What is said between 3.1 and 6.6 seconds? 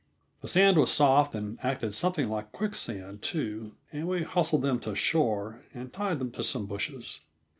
too, and we hustled them to shore and tied them to